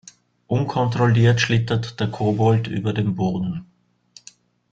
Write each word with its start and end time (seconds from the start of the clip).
Unkontrolliert 0.47 1.39
schlittert 1.39 1.99
der 1.99 2.07
Kobold 2.09 2.65
über 2.65 2.91
den 2.91 3.13
Boden. 3.13 3.67